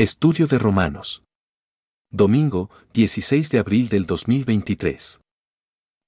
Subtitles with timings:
[0.00, 1.26] Estudio de Romanos.
[2.10, 5.20] Domingo, 16 de abril del 2023.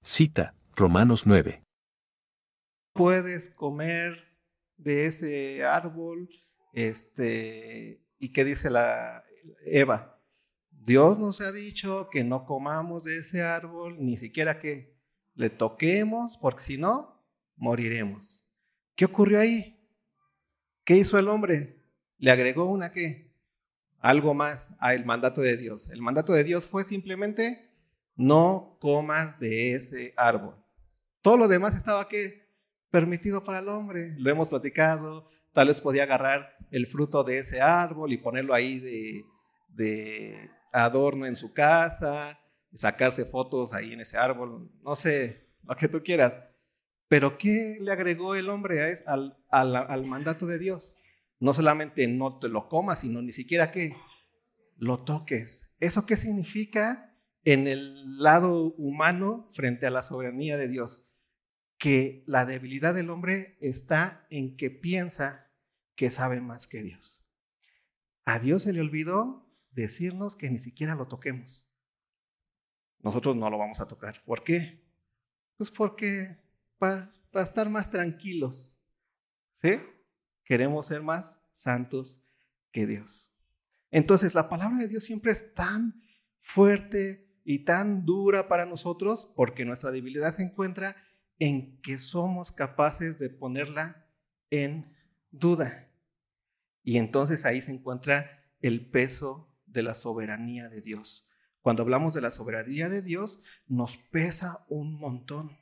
[0.03, 1.63] Cita, Romanos 9.
[2.95, 4.33] Puedes comer
[4.79, 6.31] de ese árbol,
[6.73, 9.25] este, y qué dice la
[9.67, 10.19] Eva.
[10.71, 14.97] Dios nos ha dicho que no comamos de ese árbol, ni siquiera que
[15.35, 17.23] le toquemos, porque si no,
[17.57, 18.43] moriremos.
[18.97, 19.79] ¿Qué ocurrió ahí?
[20.83, 21.85] ¿Qué hizo el hombre?
[22.17, 23.32] Le agregó una qué?
[24.03, 25.89] Algo más al mandato de Dios.
[25.89, 27.71] El mandato de Dios fue simplemente
[28.17, 30.57] no comas de ese árbol.
[31.23, 32.43] Todo lo demás estaba qué?
[32.91, 34.15] Permitido para el hombre.
[34.19, 35.31] Lo hemos platicado.
[35.53, 39.25] Tal vez podía agarrar el fruto de ese árbol y ponerlo ahí
[39.69, 42.39] de, adorno en su casa,
[42.75, 46.43] sacarse fotos ahí en ese árbol, no sé, lo que tú quieras.
[47.09, 50.97] Pero ¿qué le agregó el hombre al, al, mandato de Dios?
[51.43, 53.97] No solamente no te lo comas, sino ni siquiera que
[54.77, 55.69] lo toques.
[55.81, 61.05] ¿Eso qué significa en el lado humano frente a la soberanía de Dios?
[61.79, 65.51] Que la debilidad del hombre está en que piensa
[65.97, 67.27] que sabe más que Dios.
[68.25, 71.69] A Dios se le olvidó decirnos que ni siquiera lo toquemos.
[73.01, 74.23] Nosotros no lo vamos a tocar.
[74.25, 74.81] ¿Por qué?
[75.57, 76.37] Pues porque
[76.79, 78.79] para estar más tranquilos.
[79.61, 79.81] ¿Sí?
[80.45, 82.21] Queremos ser más santos
[82.73, 83.31] que Dios.
[83.91, 86.03] Entonces, la palabra de Dios siempre es tan
[86.41, 90.97] fuerte y tan dura para nosotros porque nuestra debilidad se encuentra
[91.39, 94.07] en que somos capaces de ponerla
[94.51, 94.95] en
[95.31, 95.89] duda.
[96.83, 101.27] Y entonces ahí se encuentra el peso de la soberanía de Dios.
[101.61, 105.59] Cuando hablamos de la soberanía de Dios, nos pesa un montón.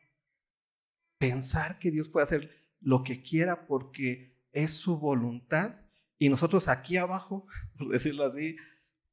[1.19, 5.77] Pensar que Dios puede hacer lo que quiera porque es su voluntad
[6.19, 7.47] y nosotros aquí abajo,
[7.79, 8.57] por decirlo así,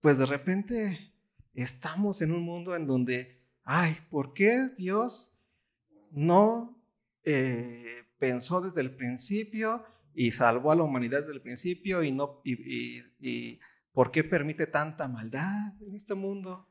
[0.01, 1.13] pues de repente
[1.53, 5.33] estamos en un mundo en donde, ay, ¿por qué Dios
[6.11, 6.81] no
[7.23, 12.41] eh, pensó desde el principio y salvó a la humanidad desde el principio y no
[12.43, 13.59] y
[13.97, 16.69] ¿Por qué permite tanta maldad en este mundo?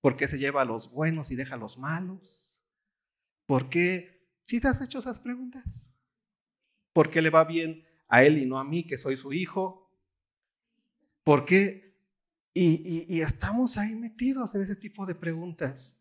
[0.00, 2.56] ¿Por qué se lleva a los buenos y deja a los malos?
[3.46, 4.28] ¿Por qué?
[4.44, 5.84] ¿Sí te has hecho esas preguntas?
[6.92, 9.90] ¿Por qué le va bien a él y no a mí, que soy su hijo?
[11.24, 11.96] ¿Por qué?
[12.52, 15.98] Y, estamos ahí metidos en ese tipo de preguntas.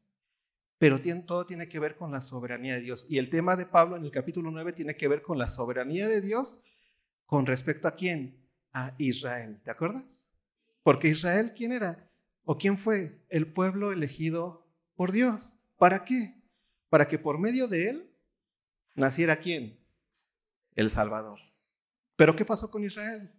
[0.78, 3.06] Pero todo tiene que ver con la soberanía de Dios.
[3.08, 6.10] Y el tema de Pablo en el capítulo 9 tiene que ver con la soberanía
[6.10, 6.60] de Dios
[7.26, 8.46] con respecto a quién?
[8.74, 9.62] A Israel.
[9.64, 10.22] ¿Te acuerdas?
[10.84, 12.12] Porque Israel, ¿quién era?
[12.44, 13.22] ¿O quién fue?
[13.30, 15.58] El pueblo elegido por Dios.
[15.78, 16.36] ¿Para qué?
[16.90, 18.12] Para que por medio de él
[18.96, 19.80] naciera quién?
[20.76, 21.51] El Salvador.
[22.16, 23.32] Pero ¿qué pasó con Israel?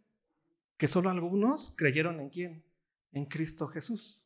[0.76, 2.64] Que solo algunos creyeron en quién?
[3.12, 4.24] En Cristo Jesús.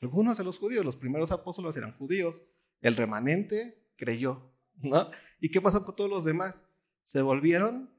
[0.00, 2.44] Algunos de los judíos, los primeros apóstoles eran judíos.
[2.80, 4.52] El remanente creyó.
[4.82, 5.10] ¿no?
[5.40, 6.64] ¿Y qué pasó con todos los demás?
[7.02, 7.90] Se volvieron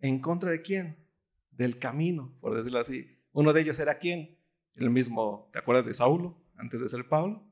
[0.00, 0.96] en contra de quién?
[1.50, 3.18] Del camino, por decirlo así.
[3.32, 4.38] Uno de ellos era quién?
[4.74, 7.42] El mismo, ¿te acuerdas de Saulo antes de ser Pablo?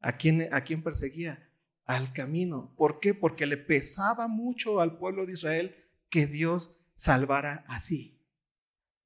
[0.00, 1.48] ¿A quién, a quién perseguía?
[1.86, 2.74] Al camino.
[2.76, 3.14] ¿Por qué?
[3.14, 5.76] Porque le pesaba mucho al pueblo de Israel
[6.10, 8.18] que Dios salvara así.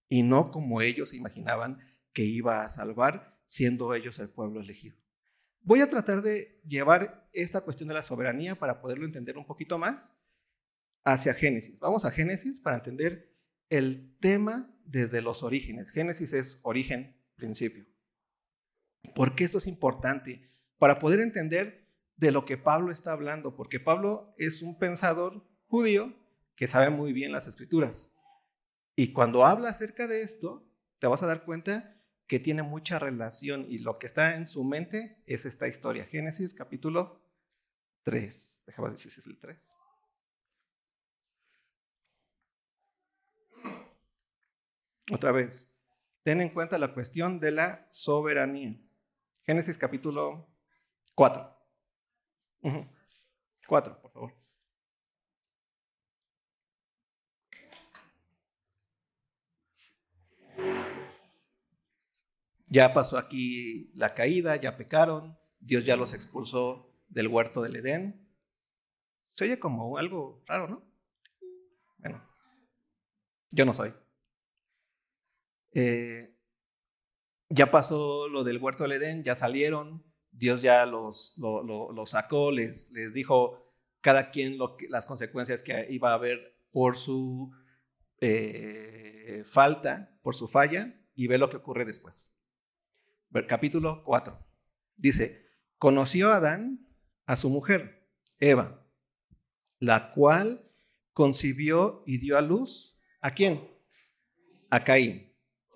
[0.08, 1.78] Y no como ellos imaginaban
[2.12, 4.96] que iba a salvar siendo ellos el pueblo elegido.
[5.60, 9.78] Voy a tratar de llevar esta cuestión de la soberanía para poderlo entender un poquito
[9.78, 10.16] más
[11.04, 11.78] hacia Génesis.
[11.80, 13.32] Vamos a Génesis para entender
[13.68, 15.90] el tema desde los orígenes.
[15.90, 17.84] Génesis es origen, principio.
[19.14, 20.50] ¿Por qué esto es importante?
[20.78, 21.86] Para poder entender
[22.16, 26.14] de lo que Pablo está hablando, porque Pablo es un pensador judío
[26.56, 28.12] que sabe muy bien las escrituras.
[28.96, 30.66] Y cuando habla acerca de esto,
[30.98, 34.64] te vas a dar cuenta que tiene mucha relación y lo que está en su
[34.64, 36.06] mente es esta historia.
[36.06, 37.22] Génesis capítulo
[38.02, 38.62] 3.
[38.66, 39.72] Déjame ver si es el 3.
[45.12, 45.70] Otra vez,
[46.24, 48.76] ten en cuenta la cuestión de la soberanía.
[49.42, 50.48] Génesis capítulo
[51.14, 51.56] 4.
[53.68, 54.45] 4, por favor.
[62.66, 68.28] Ya pasó aquí la caída, ya pecaron, Dios ya los expulsó del huerto del Edén.
[69.34, 70.82] Se oye como algo raro, ¿no?
[71.98, 72.22] Bueno,
[73.50, 73.92] yo no soy.
[75.72, 76.34] Eh,
[77.48, 82.90] ya pasó lo del huerto del Edén, ya salieron, Dios ya los, los sacó, les,
[82.90, 84.56] les dijo cada quien
[84.88, 87.52] las consecuencias que iba a haber por su
[88.20, 92.32] eh, falta, por su falla, y ve lo que ocurre después.
[93.46, 94.38] Capítulo 4.
[94.96, 95.46] Dice,
[95.78, 96.86] conoció Adán
[97.26, 98.08] a su mujer,
[98.38, 98.82] Eva,
[99.78, 100.70] la cual
[101.12, 102.98] concibió y dio a luz.
[103.20, 103.68] ¿A quién?
[104.70, 105.32] A Caín.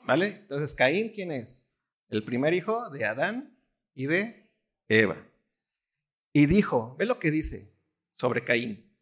[0.06, 0.38] ¿Vale?
[0.42, 1.62] Entonces, Caín, ¿quién es?
[2.08, 3.56] El primer hijo de Adán
[3.94, 4.50] y de
[4.88, 5.16] Eva.
[6.32, 7.72] Y dijo, ve lo que dice
[8.14, 8.92] sobre Caín,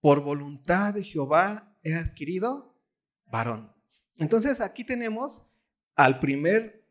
[0.00, 2.76] por voluntad de Jehová he adquirido
[3.26, 3.72] varón.
[4.16, 5.44] Entonces aquí tenemos
[5.94, 6.81] al primer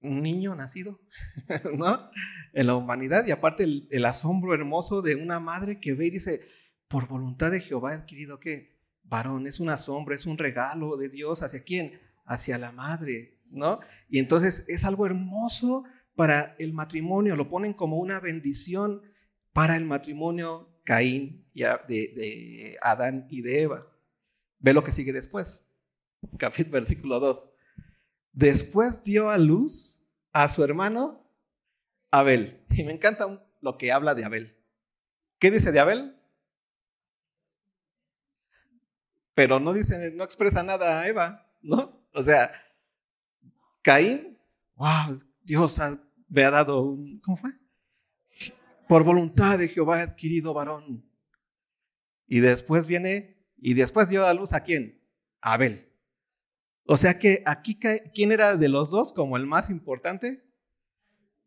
[0.00, 1.00] niño nacido,
[1.76, 2.10] ¿no?
[2.52, 6.42] En la humanidad y aparte el, asombro hermoso de una madre que ve y dice,
[6.88, 8.78] por voluntad de Jehová he adquirido qué?
[9.02, 12.00] Varón, es un asombro, es un regalo de Dios hacia quién?
[12.24, 13.80] Hacia la madre, ¿no?
[14.08, 19.02] Y entonces es algo hermoso para el matrimonio, lo ponen como una bendición
[19.52, 23.86] para el matrimonio Caín y de, de Adán y de Eva.
[24.58, 25.64] Ve lo que sigue después.
[26.38, 27.50] Capítulo versículo 2.
[28.32, 30.00] Después dio a luz
[30.32, 31.26] a su hermano
[32.10, 32.64] Abel.
[32.70, 34.56] Y me encanta lo que habla de Abel.
[35.38, 36.16] ¿Qué dice de Abel?
[39.34, 42.06] Pero no dice, no expresa nada a Eva, ¿no?
[42.12, 42.52] O sea,
[43.82, 44.38] Caín,
[44.74, 45.78] wow, Dios
[46.28, 47.50] me ha dado un, ¿cómo fue?
[48.88, 51.08] Por voluntad de Jehová he adquirido varón.
[52.26, 55.00] Y después viene, y después dio a luz a quién?
[55.40, 55.89] A Abel.
[56.92, 57.78] O sea que aquí,
[58.12, 60.42] ¿quién era de los dos como el más importante?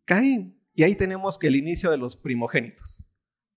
[0.06, 0.58] Caín.
[0.74, 3.04] Y ahí tenemos que el inicio de los primogénitos.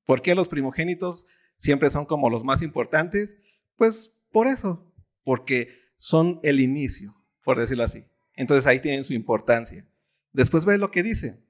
[0.05, 1.29] ¿Por qué los primogénitos
[1.59, 3.37] siempre son como los más importantes?
[3.77, 4.93] Pues por eso,
[5.23, 8.05] porque son el inicio, por decirlo así.
[8.35, 9.87] Entonces ahí tienen su importancia.
[10.33, 11.41] Después ve lo que dice.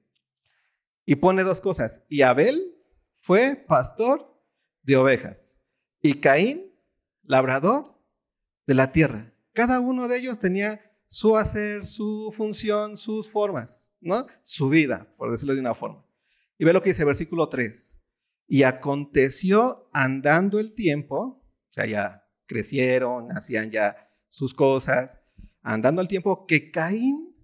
[1.06, 2.02] Y pone dos cosas.
[2.10, 2.74] Y Abel
[3.22, 4.38] fue pastor
[4.82, 5.58] de ovejas.
[6.02, 6.74] Y Caín,
[7.22, 7.98] labrador
[8.66, 9.32] de la tierra.
[9.56, 14.26] Cada uno de ellos tenía su hacer, su función, sus formas, ¿no?
[14.42, 16.04] Su vida, por decirlo de una forma.
[16.58, 17.96] Y ve lo que dice versículo 3.
[18.48, 25.18] Y aconteció andando el tiempo, o sea, ya crecieron, hacían ya sus cosas,
[25.62, 27.34] andando el tiempo, que Caín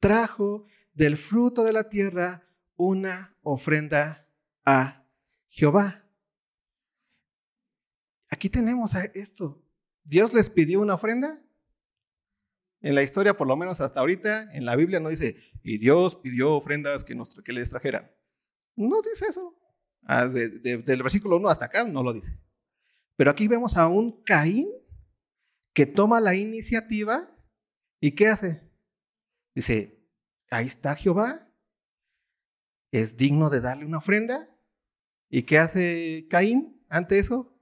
[0.00, 4.26] trajo del fruto de la tierra una ofrenda
[4.64, 5.06] a
[5.48, 6.04] Jehová.
[8.28, 9.62] Aquí tenemos esto.
[10.02, 11.40] ¿Dios les pidió una ofrenda?
[12.82, 16.16] En la historia, por lo menos hasta ahorita, en la Biblia no dice, y Dios
[16.16, 18.10] pidió ofrendas que, les trajeran.
[18.76, 19.54] No dice eso.
[20.04, 22.38] Ah, del versículo 1 hasta acá no lo dice.
[23.16, 24.68] Pero aquí vemos a un Caín
[25.74, 27.30] que toma la iniciativa
[28.00, 28.62] y ¿qué hace?
[29.54, 30.02] Dice,
[30.50, 31.46] ahí está Jehová,
[32.92, 34.48] es digno de darle una ofrenda.
[35.28, 37.54] ¿Y qué hace Caín ante eso?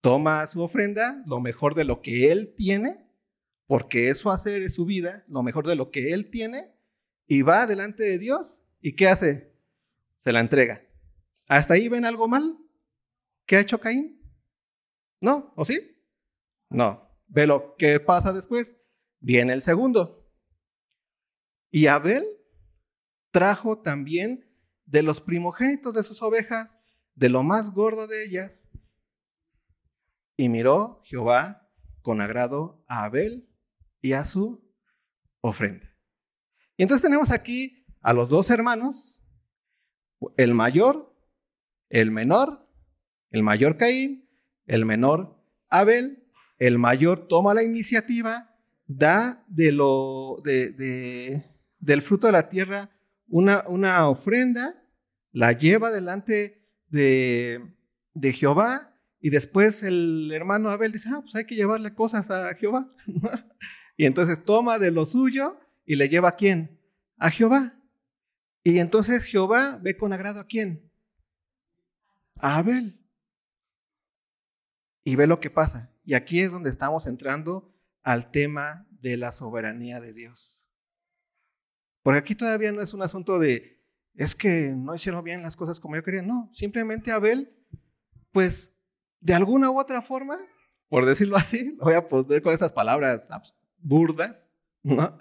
[0.00, 3.07] Toma su ofrenda, lo mejor de lo que él tiene,
[3.68, 6.72] porque eso hacer es su vida, lo mejor de lo que él tiene,
[7.26, 8.62] y va delante de Dios.
[8.80, 9.52] ¿Y qué hace?
[10.24, 10.82] Se la entrega.
[11.46, 12.56] ¿Hasta ahí ven algo mal?
[13.44, 14.18] ¿Qué ha hecho Caín?
[15.20, 15.52] ¿No?
[15.54, 15.78] ¿O sí?
[16.70, 17.10] No.
[17.26, 18.74] Ve lo que pasa después.
[19.20, 20.26] Viene el segundo.
[21.70, 22.24] Y Abel
[23.30, 24.48] trajo también
[24.86, 26.78] de los primogénitos de sus ovejas,
[27.14, 28.66] de lo más gordo de ellas.
[30.38, 31.68] Y miró Jehová
[32.00, 33.47] con agrado a Abel
[34.00, 34.60] y a su
[35.40, 35.88] ofrenda.
[36.76, 39.18] Y entonces tenemos aquí a los dos hermanos,
[40.36, 41.14] el mayor,
[41.90, 42.66] el menor,
[43.30, 44.28] el mayor Caín,
[44.66, 45.36] el menor
[45.68, 46.24] Abel,
[46.58, 48.54] el mayor toma la iniciativa,
[48.86, 51.44] da de lo de,
[51.78, 52.90] del fruto de la tierra
[53.28, 54.74] una, una ofrenda,
[55.32, 57.62] la lleva delante de,
[58.14, 62.54] de, Jehová y después el hermano Abel dice, ah, pues hay que llevarle cosas a
[62.54, 62.88] Jehová.
[63.98, 66.80] y entonces toma de lo suyo y le lleva a quién?
[67.18, 67.74] A Jehová.
[68.62, 70.88] Y entonces Jehová ve con agrado a quién?
[72.36, 72.96] A Abel.
[75.02, 75.92] Y ve lo que pasa.
[76.04, 77.74] Y aquí es donde estamos entrando
[78.04, 80.64] al tema de la soberanía de Dios.
[82.04, 83.82] Porque aquí todavía no es un asunto de,
[84.14, 86.22] es que no hicieron bien las cosas como yo quería.
[86.22, 87.52] No, simplemente Abel,
[88.30, 88.72] pues
[89.18, 90.38] de alguna u otra forma,
[90.88, 93.28] por decirlo así, lo voy a poner con esas palabras
[93.78, 94.48] burdas,
[94.82, 95.18] ¿no?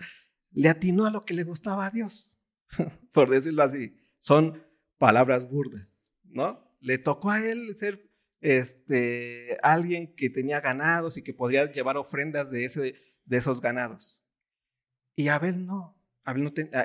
[0.51, 2.35] Le atinó a lo que le gustaba a Dios,
[3.13, 3.95] por decirlo así.
[4.19, 4.63] Son
[4.97, 6.67] palabras burdas, ¿no?
[6.79, 8.09] Le tocó a él ser
[8.41, 12.95] este, alguien que tenía ganados y que podía llevar ofrendas de, ese,
[13.25, 14.23] de esos ganados.
[15.15, 15.97] Y Abel no.
[16.25, 16.35] Ah,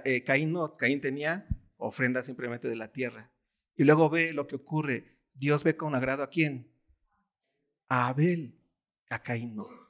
[0.05, 3.31] eh, Caín no, Caín tenía ofrenda simplemente de la tierra.
[3.75, 5.19] Y luego ve lo que ocurre.
[5.35, 6.71] Dios ve con agrado a quién?
[7.88, 8.59] A Abel,
[9.11, 9.82] a Caín no.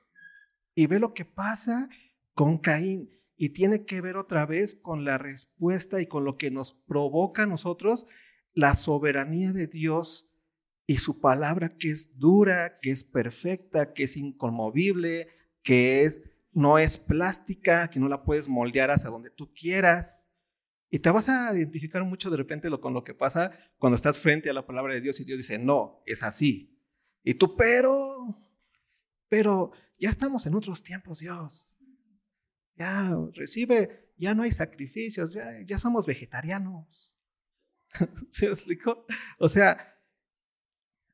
[0.75, 1.89] Y ve lo que pasa
[2.35, 3.11] con Caín.
[3.37, 7.43] y tiene que ver otra vez con la respuesta y con lo que nos provoca
[7.43, 8.07] a nosotros
[8.55, 10.29] la soberanía de Dios
[10.87, 15.29] y su palabra que es dura, que es perfecta, que es inconmovible,
[15.63, 20.23] que es no es plástica, que no la puedes moldear hacia donde tú quieras.
[20.91, 24.19] Y te vas a identificar mucho de repente lo, con lo que pasa cuando estás
[24.19, 26.79] frente a la palabra de Dios y Dios dice, no, es así.
[27.25, 28.37] Y tú, pero,
[29.29, 29.73] pero
[30.03, 31.71] ya estamos en otros tiempos, Dios.
[32.75, 37.15] Ya recibe, ya no hay sacrificios, ya, ya somos vegetarianos.
[38.31, 39.07] ¿Se explicó?
[39.39, 39.97] O sea,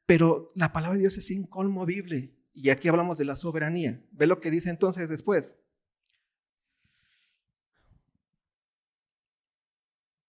[0.07, 2.35] pero la palabra de Dios es inconmovible.
[2.55, 4.03] Y aquí hablamos de la soberanía.
[4.11, 5.55] Ve lo que dice entonces después.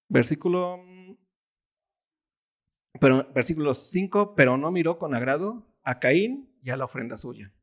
[0.10, 0.84] Versículo,
[3.00, 7.54] pero, versículo 5, pero no miró con agrado a Caín y a la ofrenda suya.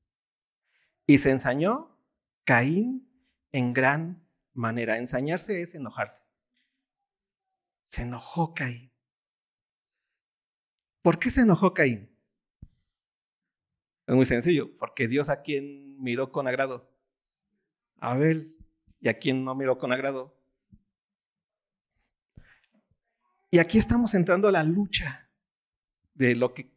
[1.06, 1.96] Y se ensañó
[2.44, 3.08] Caín
[3.52, 4.98] en gran manera.
[4.98, 6.22] Ensañarse es enojarse.
[7.84, 8.92] Se enojó Caín.
[11.02, 12.10] ¿Por qué se enojó Caín?
[14.06, 16.92] Es muy sencillo, porque Dios a quien miró con agrado.
[17.98, 18.56] A Abel.
[19.00, 20.36] ¿Y a quien no miró con agrado?
[23.50, 25.30] Y aquí estamos entrando a la lucha
[26.14, 26.72] de lo que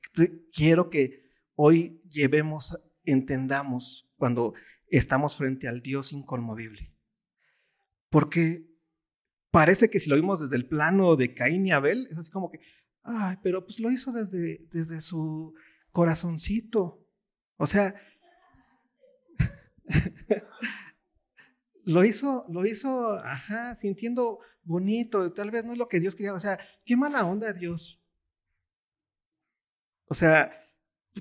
[0.53, 4.53] quiero que hoy llevemos, entendamos cuando
[4.87, 6.93] estamos frente al Dios inconmovible.
[8.09, 8.65] Porque
[9.51, 12.51] parece que si lo vimos desde el plano de Caín y Abel, es así como
[12.51, 12.59] que,
[13.03, 15.53] ay, pero pues lo hizo desde, desde su
[15.91, 17.05] corazoncito.
[17.57, 17.95] O sea,
[21.85, 26.33] lo hizo, lo hizo, ajá, sintiendo bonito, tal vez no es lo que Dios quería,
[26.33, 27.99] o sea, qué mala onda Dios.
[30.07, 30.51] O sea,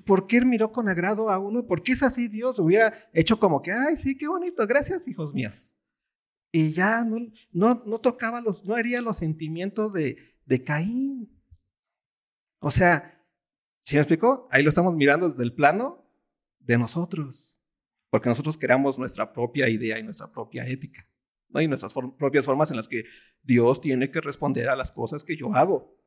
[0.04, 1.66] ¿por qué miró con agrado a uno?
[1.66, 2.58] ¿Por qué es así Dios?
[2.58, 5.70] Hubiera hecho como que, ay, sí, qué bonito, gracias, hijos míos.
[6.50, 7.18] Y ya no,
[7.52, 10.16] no, tocaba los, no haría los sentimientos de,
[10.46, 11.30] de Caín.
[12.60, 13.22] O sea,
[13.82, 14.48] ¿sí me explicó?
[14.50, 16.04] Ahí lo estamos mirando desde el plano
[16.60, 17.56] de nosotros,
[18.10, 21.06] porque nosotros creamos nuestra propia idea y nuestra propia ética,
[21.48, 21.60] ¿no?
[21.60, 23.04] y nuestras propias formas en las que
[23.42, 25.97] Dios tiene que responder a las cosas que yo hago.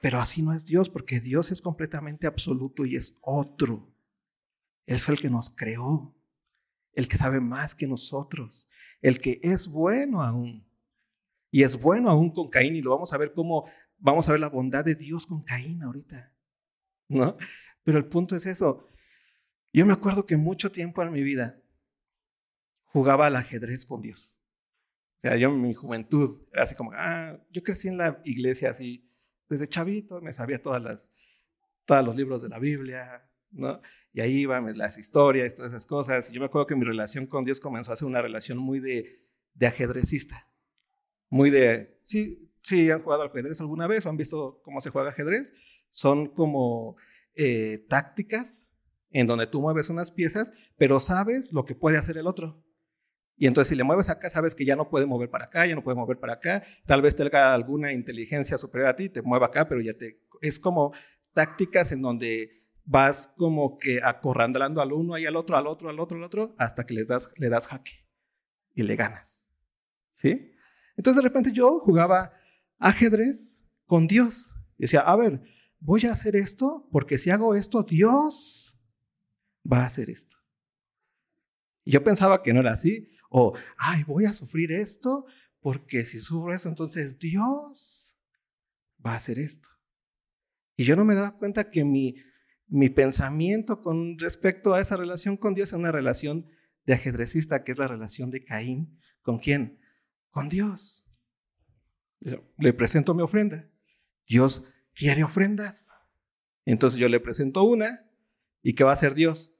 [0.00, 3.88] Pero así no es Dios, porque Dios es completamente absoluto y es otro.
[4.86, 6.14] Él es el que nos creó,
[6.92, 8.68] el que sabe más que nosotros,
[9.02, 10.66] el que es bueno aún.
[11.50, 14.40] Y es bueno aún con Caín, y lo vamos a ver cómo, vamos a ver
[14.40, 16.32] la bondad de Dios con Caín ahorita.
[17.08, 17.36] ¿No?
[17.82, 18.86] Pero el punto es eso.
[19.72, 21.60] Yo me acuerdo que mucho tiempo en mi vida
[22.84, 24.36] jugaba al ajedrez con Dios.
[25.18, 28.70] O sea, yo en mi juventud era así como, ah, yo crecí en la iglesia
[28.70, 29.07] así,
[29.48, 31.08] desde chavito me sabía todas las,
[31.84, 33.80] todos los libros de la Biblia, ¿no?
[34.12, 36.28] Y ahí iban las historias, todas esas cosas.
[36.30, 38.80] Y yo me acuerdo que mi relación con Dios comenzó a ser una relación muy
[38.80, 39.22] de,
[39.54, 40.48] de ajedrecista.
[41.30, 44.90] Muy de, sí, sí, han jugado al ajedrez alguna vez o han visto cómo se
[44.90, 45.52] juega ajedrez.
[45.90, 46.96] Son como
[47.34, 48.66] eh, tácticas
[49.10, 52.62] en donde tú mueves unas piezas, pero sabes lo que puede hacer el otro.
[53.38, 55.74] Y entonces si le mueves acá, sabes que ya no puede mover para acá, ya
[55.74, 56.64] no puede mover para acá.
[56.86, 60.20] Tal vez tenga alguna inteligencia superior a ti, te mueva acá, pero ya te...
[60.40, 60.92] Es como
[61.32, 66.00] tácticas en donde vas como que acorralando al uno y al otro, al otro, al
[66.00, 68.04] otro, al otro, hasta que les das, le das jaque
[68.74, 69.40] y le ganas.
[70.14, 70.52] ¿Sí?
[70.96, 72.32] Entonces de repente yo jugaba
[72.80, 74.52] ajedrez con Dios.
[74.78, 75.42] Y decía, a ver,
[75.78, 78.74] voy a hacer esto porque si hago esto, Dios
[79.70, 80.36] va a hacer esto.
[81.84, 83.08] Y yo pensaba que no era así.
[83.28, 85.26] O, ay, voy a sufrir esto
[85.60, 88.14] porque si sufro esto, entonces Dios
[89.04, 89.68] va a hacer esto.
[90.76, 92.16] Y yo no me daba cuenta que mi,
[92.68, 96.46] mi pensamiento con respecto a esa relación con Dios es una relación
[96.86, 98.98] de ajedrecista, que es la relación de Caín.
[99.22, 99.80] ¿Con quién?
[100.30, 101.04] Con Dios.
[102.20, 103.68] Le presento mi ofrenda.
[104.26, 104.62] Dios
[104.94, 105.88] quiere ofrendas.
[106.64, 108.08] Entonces yo le presento una
[108.62, 109.52] y ¿qué va a hacer Dios?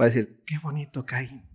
[0.00, 1.48] Va a decir, qué bonito Caín,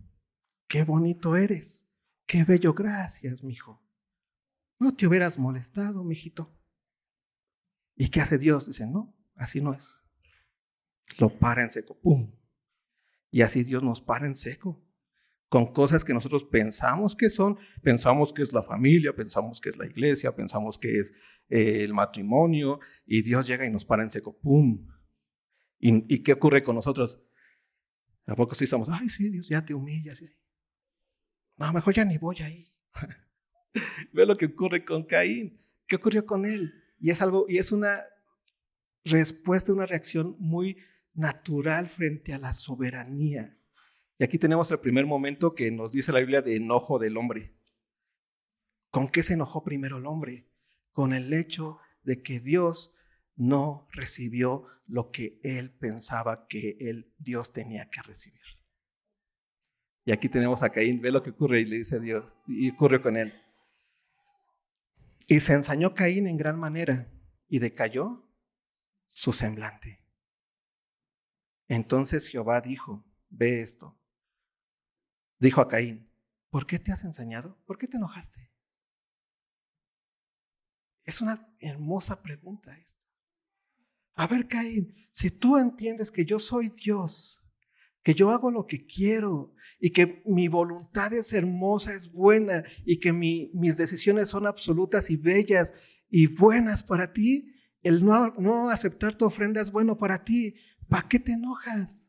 [0.72, 1.84] qué bonito eres,
[2.26, 3.84] qué bello, gracias, mijo.
[4.80, 6.58] No te hubieras molestado, mijito.
[7.98, 8.68] ¿Y qué hace Dios?
[8.68, 10.00] Dice, no, así no es.
[11.20, 12.32] Lo para en seco, ¡pum!
[13.30, 14.82] Y así Dios nos para en seco
[15.50, 19.78] con cosas que nosotros pensamos que son, pensamos que es la familia, pensamos que es
[19.78, 21.12] la iglesia, pensamos que es
[21.50, 24.88] eh, el matrimonio, y Dios llega y nos para en seco, ¡pum!
[25.80, 27.22] ¿Y, qué ocurre con nosotros?
[28.26, 30.22] ¿A poco sí estamos, ay, sí, Dios ya te humillas?
[31.62, 32.72] No, mejor ya ni voy ahí.
[34.14, 35.62] Ve lo que ocurre con Caín.
[35.88, 36.74] ¿Qué ocurrió con él?
[37.00, 38.02] Y es algo, y es una
[39.06, 40.78] respuesta, una reacción muy
[41.14, 43.58] natural frente a la soberanía
[44.18, 47.54] Y aquí tenemos el primer momento que nos dice la Biblia de enojo del hombre.
[48.90, 50.48] ¿Con qué se enojó primero el hombre?
[50.94, 52.94] Con el hecho de que Dios
[53.36, 58.61] no recibió lo que él pensaba que el Dios tenía que recibir.
[60.04, 62.72] Y aquí tenemos a Caín, ve lo que ocurre y le dice a Dios, y
[62.72, 63.34] ocurre con él.
[65.28, 67.12] Y se ensañó Caín en gran manera
[67.48, 68.28] y decayó
[69.08, 70.04] su semblante.
[71.68, 73.98] Entonces Jehová dijo, ve esto.
[75.40, 76.10] Dijo a Caín,
[76.50, 77.58] ¿por qué te has ensañado?
[77.66, 78.52] ¿Por qué te enojaste?
[81.04, 83.02] Es una hermosa pregunta esta.
[84.16, 87.41] A ver, Caín, si tú entiendes que yo soy Dios,
[88.04, 93.00] que yo hago lo que quiero y que mi voluntad es hermosa, es buena y
[93.00, 95.74] que mis decisiones son absolutas y bellas
[96.10, 100.56] y buenas para ti, el no, no aceptar tu ofrenda es bueno para ti.
[100.88, 102.08] ¿Para qué te enojas?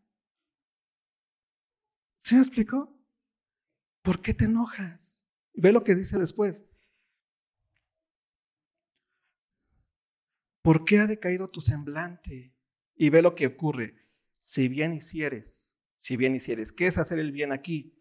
[2.20, 2.94] ¿Se me explicó?
[4.02, 5.22] ¿Por qué te enojas?
[5.54, 6.62] Ve lo que dice después.
[10.62, 12.54] ¿Por qué ha decaído tu semblante?
[12.94, 13.96] Y ve lo que ocurre.
[14.38, 15.61] Si bien hicieres,
[16.02, 17.94] si bien hicieres, ¿qué es hacer el bien aquí?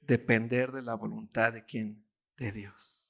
[0.00, 2.04] Depender de la voluntad de quién?
[2.36, 3.08] De Dios.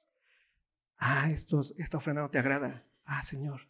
[0.99, 2.85] Ah, esta ofrenda no te agrada.
[3.07, 3.63] Ah, Señor,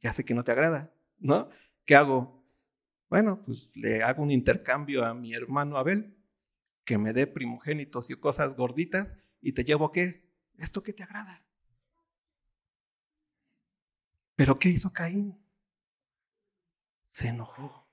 [0.00, 1.50] ya sé que no te agrada, ¿no?
[1.84, 2.42] ¿Qué hago?
[3.10, 6.16] Bueno, pues le hago un intercambio a mi hermano Abel,
[6.86, 10.24] que me dé primogénitos y cosas gorditas, y te llevo qué?
[10.56, 11.44] esto que te agrada.
[14.34, 15.43] Pero ¿qué hizo Caín?
[17.14, 17.88] Se enojó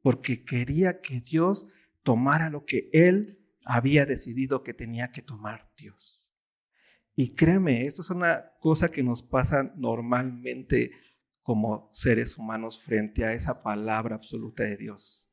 [0.00, 1.66] porque quería que Dios
[2.04, 6.24] tomara lo que él había decidido que tenía que tomar Dios.
[7.16, 10.92] Y créeme, esto es una cosa que nos pasa normalmente
[11.42, 15.28] como seres humanos frente a esa palabra absoluta de Dios.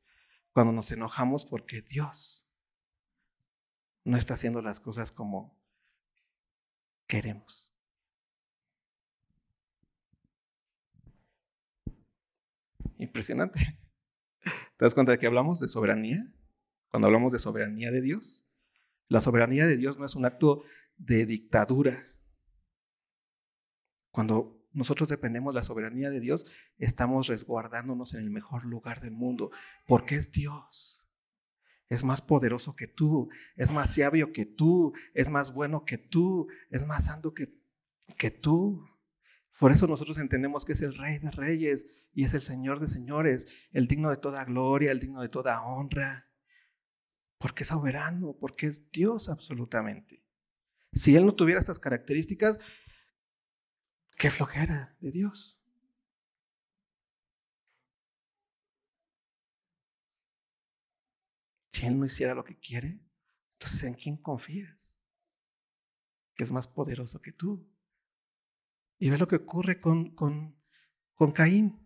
[0.52, 2.50] Cuando nos enojamos porque Dios
[4.04, 5.56] no está haciendo las cosas como
[7.06, 7.72] queremos.
[12.98, 13.80] Impresionante.
[14.44, 16.32] ¿Te das cuenta de que hablamos de soberanía?
[16.90, 18.46] Cuando hablamos de soberanía de Dios,
[19.08, 20.64] la soberanía de Dios no es un acto
[20.98, 22.08] de dictadura.
[24.12, 26.46] Cuando nosotros dependemos de la soberanía de Dios,
[26.78, 29.52] estamos resguardándonos en el mejor lugar del mundo,
[29.88, 30.96] porque es Dios
[31.90, 36.48] es más poderoso que tú, es más sabio que tú, es más bueno que tú,
[36.70, 37.54] es más santo que,
[38.18, 38.88] que tú.
[39.60, 42.88] Por eso nosotros entendemos que es el Rey de Reyes y es el Señor de
[42.88, 46.30] Señores, el digno de toda gloria, el digno de toda honra,
[47.38, 50.24] porque es soberano, porque es Dios absolutamente.
[50.92, 52.58] Si Él no tuviera estas características,
[54.18, 55.58] qué flojera de Dios.
[61.72, 63.00] Si Él no hiciera lo que quiere,
[63.54, 64.78] entonces ¿en quién confías?
[66.36, 67.70] Que es más poderoso que tú.
[68.98, 70.56] Y ve lo que ocurre con, con,
[71.14, 71.80] con Caín.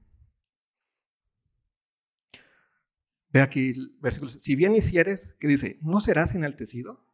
[3.32, 4.32] Ve aquí el versículo.
[4.32, 5.78] Si bien hicieres, ¿qué dice?
[5.82, 7.06] ¿No serás enaltecido?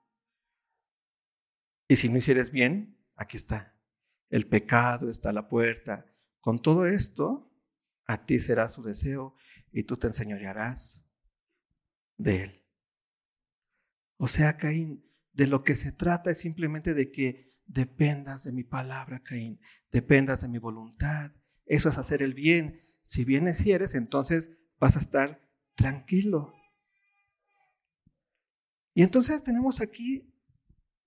[1.87, 3.75] Y si no hicieres bien, aquí está.
[4.29, 6.05] El pecado está a la puerta.
[6.39, 7.51] Con todo esto,
[8.05, 9.35] a ti será su deseo
[9.71, 11.03] y tú te enseñorearás
[12.17, 12.65] de él.
[14.17, 15.03] O sea, Caín,
[15.33, 19.59] de lo que se trata es simplemente de que dependas de mi palabra, Caín,
[19.91, 21.31] dependas de mi voluntad.
[21.65, 22.81] Eso es hacer el bien.
[23.01, 25.41] Si bien hicieres, entonces vas a estar
[25.75, 26.53] tranquilo.
[28.93, 30.33] Y entonces tenemos aquí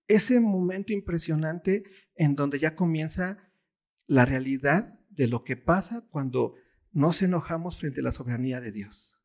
[0.06, 3.38] ese momento impresionante en donde ya comienza
[4.06, 6.54] la realidad de lo que pasa cuando
[6.92, 9.18] nos enojamos frente a la soberanía de Dios.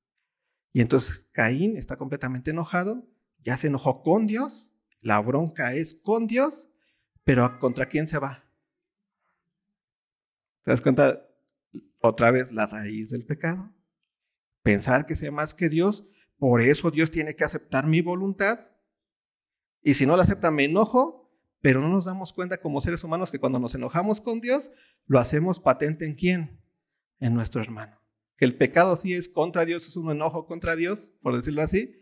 [0.72, 3.08] Y entonces Caín está completamente enojado
[3.44, 6.70] ya se enojó con Dios, la bronca es con Dios,
[7.24, 8.44] pero ¿contra quién se va?
[10.64, 11.28] ¿Te das cuenta?
[12.00, 13.72] Otra vez la raíz del pecado.
[14.62, 16.06] Pensar que sé más que Dios,
[16.38, 18.68] por eso Dios tiene que aceptar mi voluntad.
[19.82, 21.24] Y si no la acepta, me enojo,
[21.62, 24.72] pero no nos damos cuenta como seres humanos que cuando nos enojamos con Dios,
[25.06, 26.62] lo hacemos patente en quién?
[27.20, 28.02] En nuestro hermano.
[28.36, 31.96] Que el pecado sí es contra Dios, es un enojo contra Dios, por decirlo así,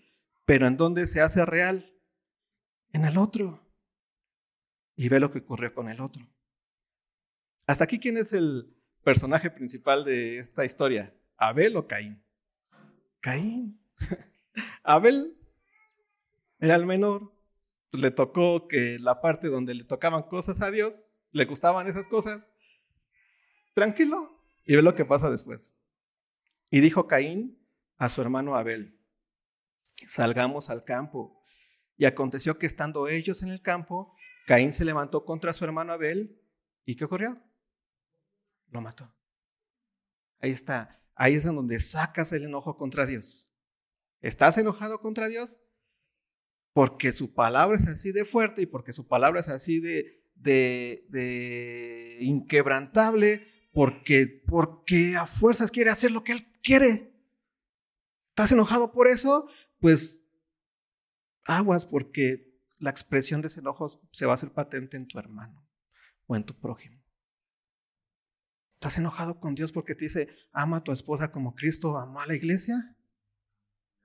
[0.46, 1.94] pero ¿en dónde se hace real?
[2.94, 3.71] En el otro.
[5.02, 6.22] Y ve lo que ocurrió con el otro.
[7.66, 8.72] Hasta aquí, ¿quién es el
[9.04, 11.12] personaje principal de esta historia?
[11.38, 12.24] ¿Abel o Caín?
[13.20, 13.82] Caín.
[14.84, 15.36] Abel
[16.60, 17.34] era el menor.
[17.90, 22.06] Pues le tocó que la parte donde le tocaban cosas a Dios, le gustaban esas
[22.06, 22.44] cosas.
[23.74, 24.40] Tranquilo.
[24.66, 25.72] Y ve lo que pasa después.
[26.70, 27.58] Y dijo Caín
[27.98, 29.00] a su hermano Abel,
[30.08, 31.44] salgamos al campo.
[31.98, 36.40] Y aconteció que estando ellos en el campo, Caín se levantó contra su hermano Abel.
[36.86, 37.42] ¿Y qué ocurrió?
[38.70, 39.14] Lo mató.
[40.40, 41.02] Ahí está.
[41.16, 43.48] Ahí es en donde sacas el enojo contra Dios.
[44.22, 45.60] ¿Estás enojado contra Dios?
[46.74, 51.06] Porque su palabra es así de fuerte y porque su palabra es así de, de,
[51.10, 57.14] de inquebrantable, porque, porque a fuerzas quiere hacer lo que Él quiere.
[58.30, 59.48] ¿Estás enojado por eso?
[59.80, 60.20] Pues
[61.46, 62.51] aguas porque
[62.82, 65.64] la expresión de ese enojo se va a hacer patente en tu hermano
[66.26, 67.00] o en tu prójimo.
[68.74, 72.26] ¿Estás enojado con Dios porque te dice, ama a tu esposa como Cristo amó a
[72.26, 72.98] la iglesia?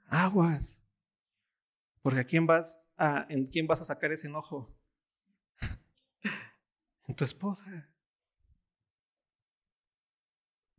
[0.09, 0.79] Aguas.
[2.03, 4.77] Porque ¿a quién vas a, ¿en quién vas a sacar ese enojo?
[7.09, 7.89] en tu esposa.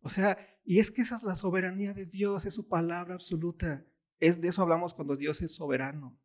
[0.02, 3.84] O sea, y es que esa es la soberanía de Dios, es su palabra absoluta.
[4.20, 6.16] Es de eso hablamos cuando Dios es soberano.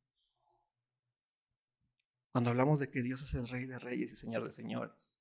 [2.32, 5.14] Cuando hablamos de que Dios es el Rey de Reyes y Señor de Señores.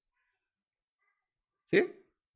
[1.65, 1.83] ¿Sí?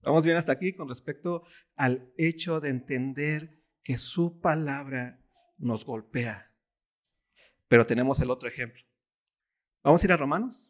[0.01, 1.43] Vamos bien hasta aquí con respecto
[1.75, 5.19] al hecho de entender que su palabra
[5.57, 6.53] nos golpea.
[7.67, 8.83] Pero tenemos el otro ejemplo.
[9.83, 10.69] Vamos a ir a Romanos.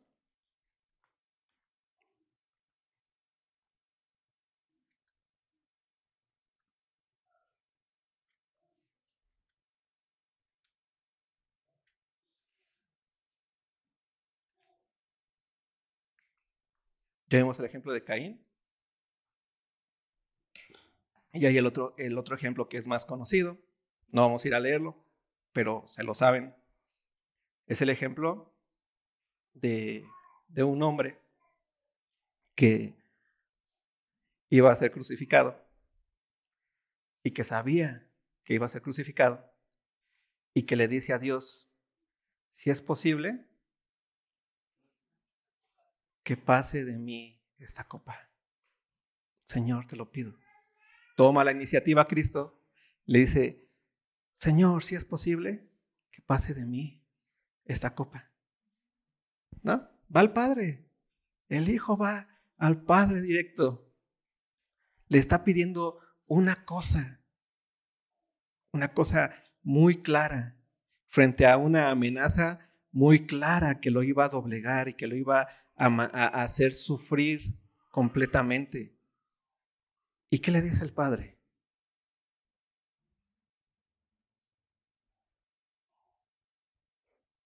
[17.36, 18.42] Tenemos el ejemplo de Caín.
[21.34, 23.58] Y hay el otro, el otro ejemplo que es más conocido.
[24.08, 24.96] No vamos a ir a leerlo,
[25.52, 26.56] pero se lo saben.
[27.68, 28.56] Es el ejemplo
[29.54, 30.08] de,
[30.48, 31.20] de un hombre
[32.56, 32.96] que
[34.48, 35.62] iba a ser crucificado
[37.22, 38.10] y que sabía
[38.46, 39.44] que iba a ser crucificado
[40.54, 41.70] y que le dice a Dios,
[42.54, 43.46] si es posible,
[46.26, 48.30] que pase de mí esta copa.
[49.46, 50.36] Señor, te lo pido
[51.16, 52.62] toma la iniciativa Cristo,
[53.06, 53.70] le dice,
[54.34, 55.70] Señor, si es posible,
[56.12, 57.04] que pase de mí
[57.64, 58.32] esta copa.
[59.64, 59.90] ¿No?
[60.14, 60.86] Va al Padre.
[61.48, 63.92] El Hijo va al Padre directo.
[65.08, 67.22] Le está pidiendo una cosa,
[68.72, 70.58] una cosa muy clara,
[71.08, 75.42] frente a una amenaza muy clara que lo iba a doblegar y que lo iba
[75.42, 77.42] a, a hacer sufrir
[77.92, 78.96] completamente.
[80.30, 81.36] ¿Y qué le dice el padre?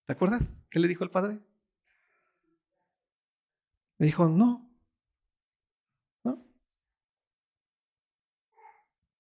[0.09, 0.51] ¿Te acuerdas?
[0.71, 1.39] ¿Qué le dijo el padre?
[3.99, 4.75] Le dijo, no.
[6.23, 6.43] ¿No?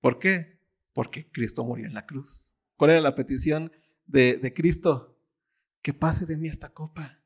[0.01, 0.59] ¿Por qué?
[0.93, 2.51] Porque Cristo murió en la cruz.
[2.75, 3.71] ¿Cuál era la petición
[4.07, 5.21] de, Cristo?
[5.83, 7.18] Que pase de mí esta copa.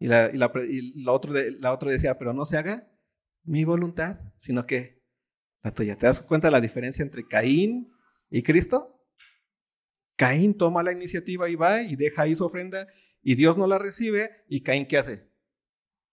[0.00, 0.50] Y, la, y, la,
[1.04, 2.90] la otra decía, pero no se haga
[3.44, 5.00] mi voluntad, sino que
[5.62, 5.96] la tuya.
[5.96, 7.92] ¿Te das cuenta de la diferencia entre Caín
[8.30, 8.98] y Cristo?
[10.16, 12.88] Caín toma la iniciativa y va y deja ahí su ofrenda
[13.22, 15.30] y Dios no la recibe y Caín ¿qué hace?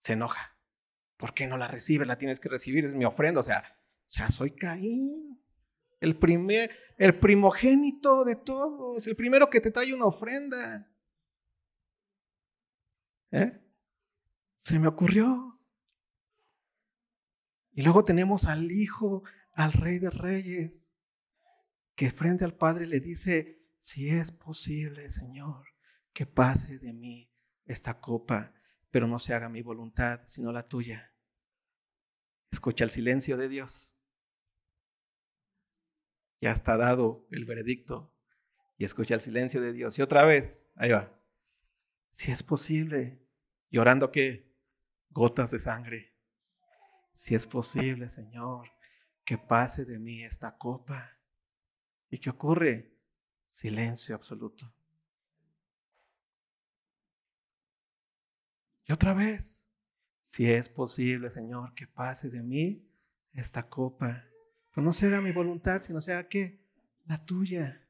[0.02, 0.56] Se enoja.
[1.16, 2.06] ¿Por qué no la recibe?
[2.06, 3.40] La tienes que recibir, es mi ofrenda.
[3.40, 3.64] O sea,
[4.08, 5.42] ya soy Caín.
[6.00, 10.88] El, primer, el primogénito de todos, el primero que te trae una ofrenda.
[13.32, 13.60] ¿Eh?
[14.68, 15.58] Se me ocurrió.
[17.72, 19.22] Y luego tenemos al Hijo
[19.54, 20.86] al Rey de Reyes,
[21.94, 25.64] que frente al Padre le dice, si es posible, Señor,
[26.12, 27.32] que pase de mí
[27.64, 28.52] esta copa,
[28.90, 31.14] pero no se haga mi voluntad, sino la tuya.
[32.52, 33.96] Escucha el silencio de Dios.
[36.42, 38.14] Ya está dado el veredicto.
[38.76, 39.98] Y escucha el silencio de Dios.
[39.98, 41.18] Y otra vez, ahí va.
[42.12, 43.26] Si es posible,
[43.70, 44.47] llorando qué?
[45.10, 46.14] Gotas de sangre.
[47.14, 48.70] Si es posible, Señor,
[49.24, 51.18] que pase de mí esta copa.
[52.08, 52.94] ¿Y qué ocurre?
[53.46, 54.72] Silencio absoluto.
[58.84, 59.66] Y otra vez,
[60.24, 62.88] si es posible, Señor, que pase de mí
[63.32, 64.24] esta copa.
[64.70, 66.64] Pero no sea mi voluntad, sino sea que
[67.06, 67.86] la tuya.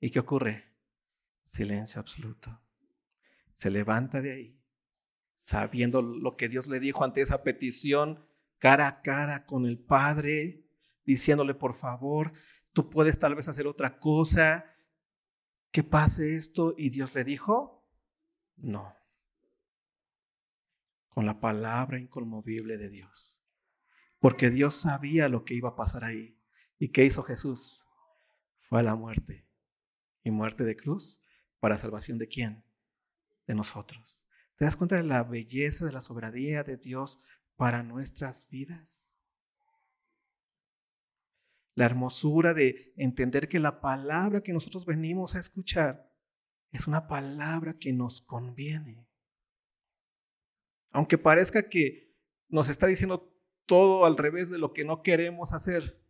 [0.00, 0.64] ¿Y qué ocurre?
[1.44, 2.60] Silencio absoluto.
[3.52, 4.57] Se levanta de ahí,
[5.48, 8.22] sabiendo lo que Dios le dijo ante esa petición,
[8.58, 10.66] cara a cara con el Padre,
[11.06, 12.34] diciéndole, por favor,
[12.74, 14.66] tú puedes tal vez hacer otra cosa,
[15.70, 16.74] que pase esto.
[16.76, 17.82] Y Dios le dijo,
[18.58, 18.94] no.
[21.08, 23.42] Con la palabra inconmovible de Dios.
[24.18, 26.38] Porque Dios sabía lo que iba a pasar ahí.
[26.78, 27.86] ¿Y qué hizo Jesús?
[28.68, 29.48] Fue a la muerte.
[30.22, 31.22] ¿Y muerte de cruz?
[31.58, 32.62] ¿Para salvación de quién?
[33.46, 34.17] De nosotros.
[34.58, 37.20] ¿Te das cuenta de la belleza de la soberanía de Dios
[37.54, 39.04] para nuestras vidas?
[41.74, 46.12] La hermosura de entender que la palabra que nosotros venimos a escuchar
[46.72, 49.06] es una palabra que nos conviene.
[50.90, 52.12] Aunque parezca que
[52.48, 53.32] nos está diciendo
[53.64, 56.02] todo al revés de lo que no queremos hacer.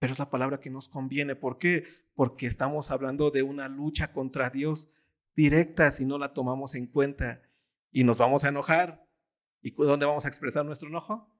[0.00, 1.36] Pero es la palabra que nos conviene.
[1.36, 1.84] ¿Por qué?
[2.16, 4.90] Porque estamos hablando de una lucha contra Dios
[5.34, 7.42] directa si no la tomamos en cuenta
[7.90, 9.06] y nos vamos a enojar.
[9.62, 11.34] ¿Y dónde vamos a expresar nuestro enojo?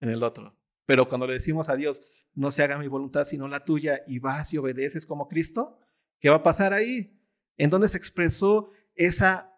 [0.00, 0.56] En el otro.
[0.86, 2.00] Pero cuando le decimos a Dios,
[2.34, 5.78] no se haga mi voluntad sino la tuya, y vas y obedeces como Cristo,
[6.20, 7.20] ¿qué va a pasar ahí?
[7.56, 9.52] En dónde se expresó esa,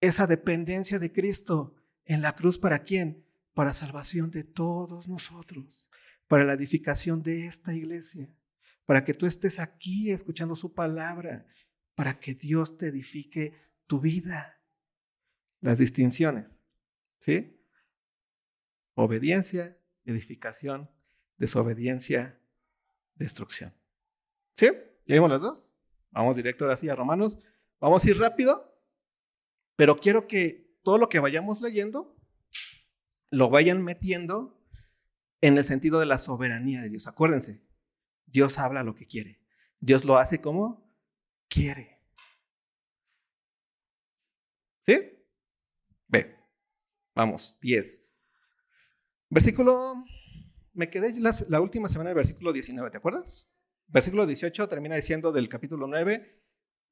[0.00, 3.24] esa dependencia de Cristo en la cruz para quién?
[3.54, 5.88] Para salvación de todos nosotros,
[6.26, 8.28] para la edificación de esta iglesia,
[8.86, 11.46] para que tú estés aquí escuchando su palabra,
[11.94, 13.54] para que Dios te edifique
[13.86, 14.60] tu vida.
[15.60, 16.60] Las distinciones,
[17.20, 17.58] ¿sí?
[18.94, 20.90] Obediencia, edificación,
[21.38, 22.38] desobediencia,
[23.14, 23.72] destrucción.
[24.56, 24.68] ¿Sí?
[25.06, 25.70] ¿Ya las dos?
[26.10, 27.38] Vamos directo ahora sí a Romanos.
[27.80, 28.78] Vamos a ir rápido,
[29.76, 32.16] pero quiero que todo lo que vayamos leyendo
[33.30, 34.62] lo vayan metiendo
[35.40, 37.06] en el sentido de la soberanía de Dios.
[37.06, 37.60] Acuérdense,
[38.26, 39.40] Dios habla lo que quiere.
[39.80, 40.90] Dios lo hace como
[41.48, 42.00] quiere.
[44.86, 44.98] ¿Sí?
[46.08, 46.36] Ve,
[47.14, 48.02] vamos, 10.
[49.30, 50.04] Versículo,
[50.74, 53.48] me quedé la, última semana del versículo 19, ¿te acuerdas?
[53.86, 56.42] Versículo 18 termina diciendo del capítulo 9,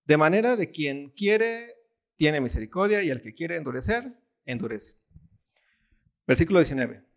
[0.05, 1.75] de manera de quien quiere,
[2.17, 4.97] tiene misericordia y el que quiere endurecer, endurece.
[6.27, 7.12] Versículo 19.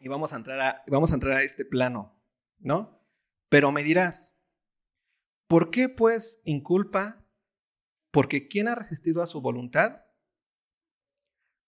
[0.00, 2.18] Y vamos a entrar a, vamos a, entrar a este plano,
[2.58, 2.98] ¿no?
[3.50, 4.34] Pero me dirás,
[5.46, 7.22] ¿por qué pues inculpa?
[8.10, 10.02] Porque ¿quién ha resistido a su voluntad?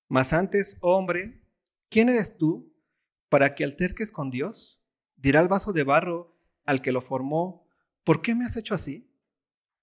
[0.08, 1.44] Mas antes, hombre,
[1.90, 2.74] ¿quién eres tú
[3.28, 4.82] para que alterques con Dios?
[5.16, 7.68] Dirá el vaso de barro al que lo formó,
[8.02, 9.10] ¿por qué me has hecho así?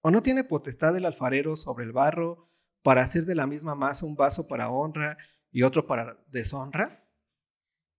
[0.02, 2.48] ¿O no tiene potestad el alfarero sobre el barro
[2.82, 5.18] para hacer de la misma masa un vaso para honra
[5.52, 7.06] y otro para deshonra?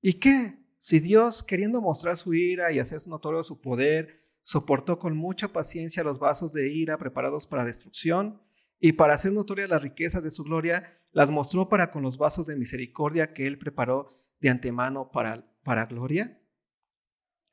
[0.02, 0.60] ¿Y qué?
[0.78, 6.04] Si Dios, queriendo mostrar su ira y hacer notorio su poder, soportó con mucha paciencia
[6.04, 8.42] los vasos de ira preparados para destrucción,
[8.80, 12.48] y para hacer notoria las riquezas de su gloria, las mostró para con los vasos
[12.48, 14.10] de misericordia que él preparó
[14.40, 16.42] de antemano para, para gloria,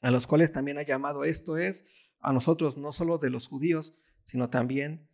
[0.00, 1.84] a los cuales también ha llamado esto es
[2.20, 5.06] a nosotros no solo de los judíos, sino también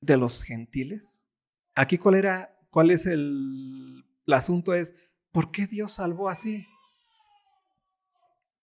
[0.00, 1.24] de los gentiles.
[1.74, 4.94] Aquí cuál era, cuál es el asunto es,
[5.36, 6.66] ¿Por qué Dios salvó así?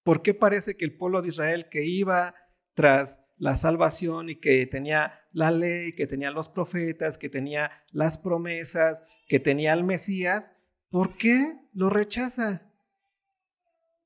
[0.01, 2.33] ¿Por qué parece que el pueblo de Israel que iba
[2.73, 8.17] tras la salvación y que tenía la ley, que tenía los profetas, que tenía las
[8.17, 10.51] promesas, que tenía al Mesías,
[10.89, 12.63] ¿por qué lo rechaza?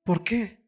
[0.04, 0.60] ¿Por qué?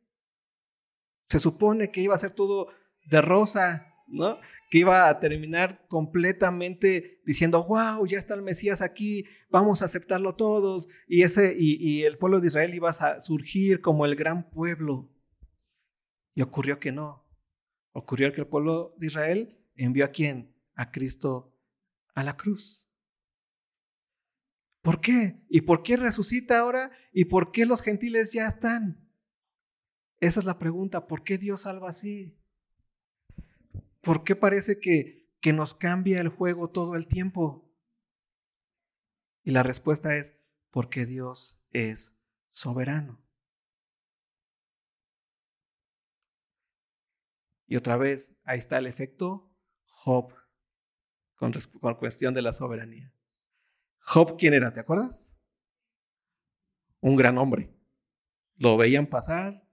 [1.28, 2.70] Se supone que iba a ser todo
[3.08, 4.40] de rosa, ¿no?
[4.70, 10.36] Que iba a terminar completamente diciendo, wow, ya está el Mesías aquí, vamos a aceptarlo
[10.36, 10.88] todos.
[11.08, 15.10] Y, ese, y, el pueblo de Israel iba a surgir como el gran pueblo.
[16.36, 17.26] Y ocurrió que no.
[17.92, 20.54] Ocurrió que el pueblo de Israel envió a quién?
[20.76, 21.56] A Cristo
[22.14, 22.84] a la cruz.
[24.82, 25.42] ¿Por qué?
[25.50, 26.92] ¿Y por qué resucita ahora?
[27.12, 29.10] ¿Y por qué los gentiles ya están?
[30.20, 31.08] Esa es la pregunta.
[31.08, 32.39] ¿Por qué Dios salva así?
[34.10, 37.72] ¿Por qué parece que, que nos cambia el juego todo el tiempo?
[39.44, 40.36] Y la respuesta es
[40.72, 42.18] porque Dios es
[42.48, 43.24] soberano.
[47.68, 50.34] Y otra vez, ahí está el efecto Job
[51.36, 53.14] con, con, cuestión de la soberanía.
[54.00, 54.74] Job, ¿quién era?
[54.74, 55.32] ¿Te acuerdas?
[57.00, 57.78] Un gran hombre.
[58.56, 59.70] Lo veían pasar,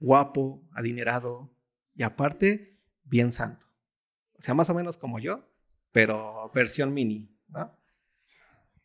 [0.00, 1.56] guapo, adinerado,
[1.94, 2.71] y aparte
[3.12, 3.66] bien santo.
[4.38, 5.46] O sea, más o menos como yo,
[5.92, 7.70] pero versión mini, ¿no?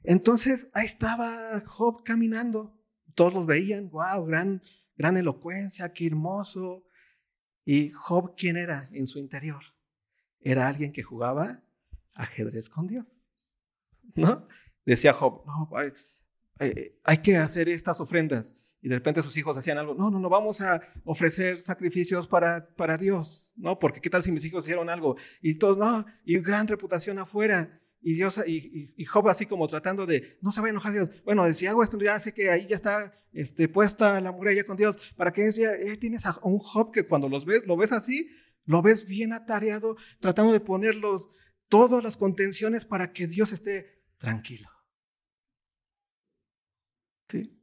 [0.03, 2.77] Entonces, ahí estaba Job caminando.
[3.15, 4.61] Todos los veían, wow, gran,
[4.97, 6.85] gran elocuencia, qué hermoso.
[7.63, 9.63] ¿Y Job quién era en su interior?
[10.41, 11.63] Era alguien que jugaba
[12.13, 13.15] ajedrez con Dios,
[14.15, 14.45] ¿no?
[14.85, 15.69] Decía Job, no,
[17.03, 20.29] hay que hacer estas ofrendas y de repente sus hijos hacían algo, no, no, no,
[20.29, 23.79] vamos a ofrecer sacrificios para, para Dios, ¿no?
[23.79, 27.79] Porque qué tal si mis hijos hicieron algo y todos, no, y gran reputación afuera.
[28.01, 31.09] y Dios, y, Job así como tratando de, no se va a enojar Dios.
[31.25, 34.77] Bueno, si hago esto, ya sé que ahí ya está este, puesta la muralla con
[34.77, 34.97] Dios.
[35.15, 38.29] ¿Para que ya eh, tienes a un Job que cuando los ves, lo ves así,
[38.65, 41.29] lo ves bien atareado, tratando de ponerlos
[41.69, 44.69] todas las contenciones para que Dios esté tranquilo.
[47.29, 47.56] ¿Sí?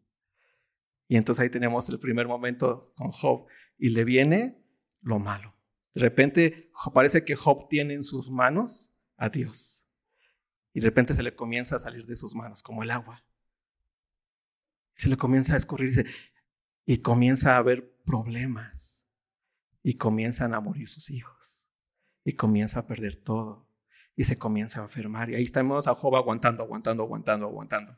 [1.15, 3.47] Y entonces ahí tenemos el primer momento con Job
[3.79, 4.61] y le viene
[5.01, 5.55] lo malo.
[5.95, 9.87] De repente parece que Job tiene en sus manos a Dios.
[10.73, 13.25] Y de repente se le comienza a salir de sus manos como el agua.
[14.97, 16.05] Se le comienza a escurrir
[16.85, 19.01] y comienza a haber problemas.
[19.85, 21.65] Y comienzan a morir sus hijos.
[22.25, 23.69] Y comienza a perder todo
[24.17, 25.31] y se comienza a enfermar.
[25.31, 27.97] Y ahí estamos a Job aguantando, aguantando, aguantando, aguantando,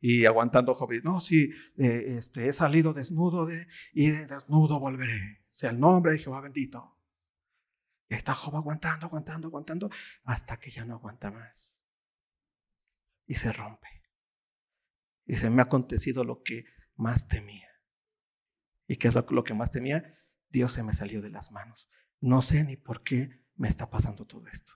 [0.00, 5.44] Y aguantando Job, no, sí, eh, este, he salido desnudo de, y desnudo volveré.
[5.50, 6.98] Sea el nombre de Jehová bendito.
[8.08, 9.90] Está Job aguantando, aguantando, aguantando,
[10.24, 11.76] hasta que ya no aguanta más.
[13.26, 13.88] Y se rompe.
[15.24, 16.64] Y se me ha acontecido lo que
[16.96, 17.68] más temía.
[18.86, 20.18] ¿Y qué es lo, lo que más temía?
[20.48, 21.88] Dios se me salió de las manos.
[22.20, 24.72] No sé ni por qué me está pasando todo esto.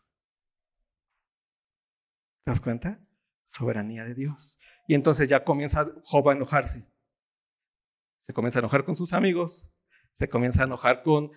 [2.45, 3.06] ¿Te das cuenta?
[3.47, 4.59] Soberanía de Dios.
[4.87, 6.87] Y entonces ya comienza Job a enojarse.
[8.27, 9.71] Se comienza a enojar con sus amigos,
[10.13, 11.31] se comienza a enojar con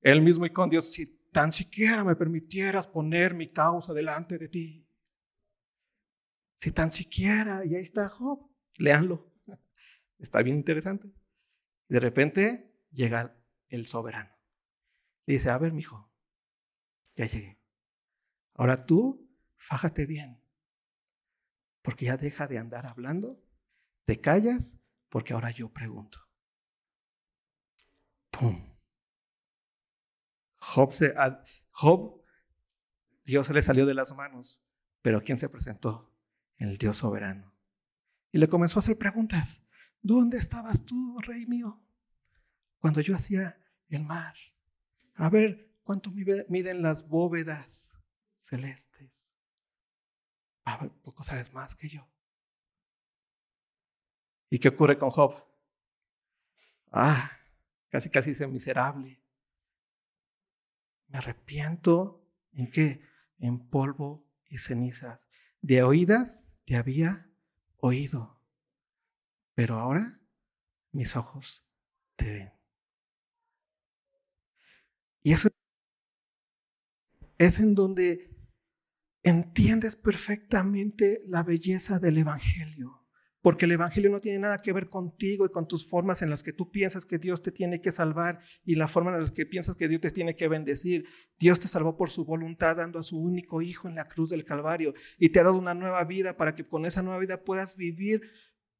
[0.00, 0.92] él mismo y con Dios.
[0.92, 4.88] Si tan siquiera me permitieras poner mi causa delante de ti.
[6.60, 9.30] Si tan siquiera, y ahí está Job, léanlo.
[10.18, 11.12] Está bien interesante.
[11.88, 13.36] De repente llega
[13.68, 14.30] el soberano.
[15.26, 16.10] dice, a ver, mijo,
[17.16, 17.58] ya llegué.
[18.54, 20.43] Ahora tú, fájate bien
[21.84, 23.38] porque ya deja de andar hablando,
[24.06, 26.18] te callas, porque ahora yo pregunto.
[28.30, 28.58] ¡Pum!
[30.56, 32.24] Job,
[33.26, 34.64] Dios se le salió de las manos,
[35.02, 36.10] pero ¿quién se presentó?
[36.56, 37.52] El Dios soberano.
[38.32, 39.62] Y le comenzó a hacer preguntas.
[40.00, 41.84] ¿Dónde estabas tú, rey mío?
[42.78, 43.58] Cuando yo hacía
[43.90, 44.34] el mar.
[45.16, 47.92] A ver, ¿cuánto miden las bóvedas
[48.46, 49.23] celestes?
[50.64, 52.06] Ah, poco sabes más que yo.
[54.50, 55.34] ¿Y qué ocurre con Job?
[56.90, 57.30] Ah,
[57.90, 59.20] casi casi dice miserable.
[61.08, 63.00] Me arrepiento en qué?
[63.38, 65.28] En polvo y cenizas.
[65.60, 67.28] De oídas te había
[67.78, 68.40] oído,
[69.54, 70.20] pero ahora
[70.92, 71.66] mis ojos
[72.16, 72.52] te ven.
[75.22, 75.48] Y eso
[77.38, 78.33] es en donde
[79.24, 83.00] entiendes perfectamente la belleza del Evangelio.
[83.40, 86.42] Porque el Evangelio no tiene nada que ver contigo y con tus formas en las
[86.42, 89.44] que tú piensas que Dios te tiene que salvar y la forma en las que
[89.44, 91.06] piensas que Dios te tiene que bendecir.
[91.38, 94.46] Dios te salvó por su voluntad dando a su único Hijo en la cruz del
[94.46, 97.76] Calvario y te ha dado una nueva vida para que con esa nueva vida puedas
[97.76, 98.22] vivir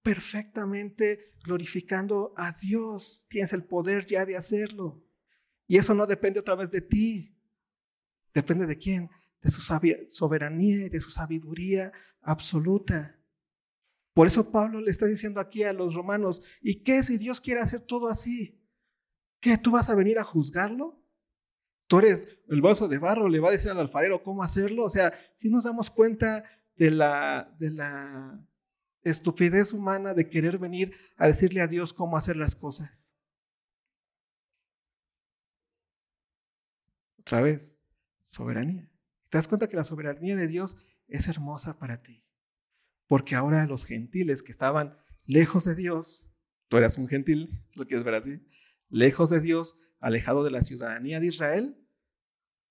[0.03, 3.27] perfectamente glorificando a Dios.
[3.29, 5.03] Tienes el poder ya de hacerlo.
[5.67, 7.37] Y eso no depende otra vez de ti.
[8.33, 9.11] Depende de quién?
[9.45, 9.61] De su
[10.09, 13.21] soberanía y de su sabiduría absoluta.
[14.15, 17.61] Por eso Pablo le está diciendo aquí a los romanos, ¿y qué si Dios quiere
[17.61, 18.59] hacer todo así?
[19.41, 19.59] ¿Qué?
[19.59, 20.99] ¿Tú vas a venir a juzgarlo?
[21.87, 23.29] ¿Tú eres el vaso de barro?
[23.29, 24.85] ¿Le va a decir al alfarero cómo hacerlo?
[24.85, 26.45] O sea, si nos damos cuenta
[26.77, 28.43] de la, de la
[29.03, 33.13] estupidez humana de querer venir a decirle a Dios cómo hacer las cosas.
[37.19, 37.79] Otra vez,
[38.25, 38.94] soberanía.
[39.35, 40.77] ¿Te das cuenta que la soberanía de Dios
[41.09, 42.23] es hermosa para ti?
[43.09, 46.25] Porque ahora los gentiles que estaban lejos de Dios,
[46.69, 48.47] tú eras un gentil, lo quieres ver así,
[48.91, 51.77] lejos de Dios, alejado de la ciudadanía de Israel,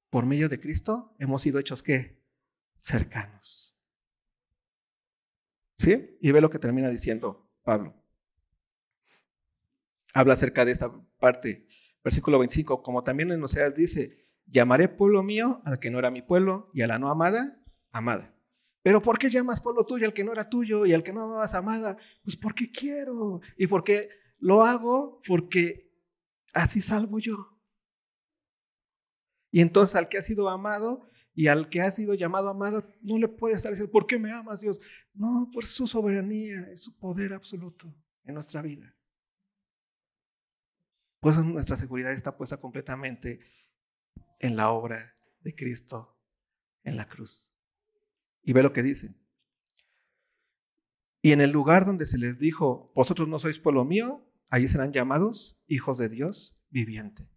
[0.10, 2.24] por medio de Cristo hemos sido hechos qué?
[2.78, 3.78] Cercanos.
[5.74, 6.18] ¿Sí?
[6.22, 7.94] Y ve lo que termina diciendo Pablo.
[10.14, 11.68] Habla acerca de esta parte,
[12.06, 16.22] versículo 25, como también en Oseas dice, Llamaré pueblo mío al que no era mi
[16.22, 17.60] pueblo y a la no amada,
[17.92, 18.34] amada.
[18.84, 21.22] Pero ¿por qué llamas pueblo tuyo al que no era tuyo y al que no
[21.22, 21.98] amabas amada?
[22.24, 24.10] Pues porque quiero y porque
[24.40, 25.90] lo hago porque
[26.54, 27.60] así salvo yo.
[29.52, 33.18] Y entonces al que ha sido amado y al que ha sido llamado amado, no
[33.18, 34.80] le puede estar diciendo, ¿por qué me amas Dios?
[35.14, 37.94] No, por su soberanía, es su poder absoluto
[38.26, 38.94] en nuestra vida.
[41.20, 43.40] Pues nuestra seguridad está puesta completamente
[44.40, 46.14] en la obra de Cristo
[46.84, 47.50] en la cruz.
[48.44, 49.16] Y ve lo que dice.
[51.22, 54.92] Y en el lugar donde se les dijo, vosotros no sois pueblo mío, allí serán
[54.92, 57.30] llamados hijos de Dios viviente.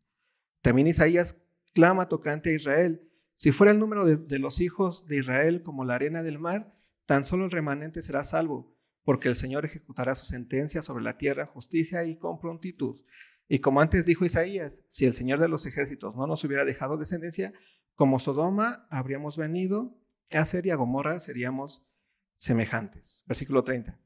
[0.60, 1.36] También Isaías
[1.72, 5.84] clama tocante a Israel, si fuera el número de, de los hijos de Israel como
[5.84, 6.74] la arena del mar,
[7.04, 11.46] tan solo el remanente será salvo, porque el Señor ejecutará su sentencia sobre la tierra
[11.46, 13.00] justicia y con prontitud.
[13.48, 16.96] Y como antes dijo Isaías, si el Señor de los ejércitos no nos hubiera dejado
[16.96, 17.52] descendencia,
[17.94, 19.96] como Sodoma habríamos venido
[20.32, 21.86] a ser y a Gomorra seríamos
[22.34, 23.22] semejantes.
[23.26, 23.98] Versículo 30.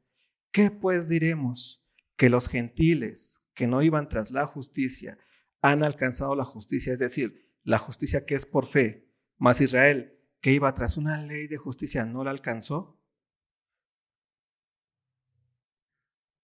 [0.53, 1.83] ¿Qué pues diremos?
[2.17, 5.19] Que los gentiles que no iban tras la justicia
[5.63, 10.53] han alcanzado la justicia, es decir, la justicia que es por fe, mas Israel que
[10.53, 12.99] iba tras una ley de justicia no la alcanzó.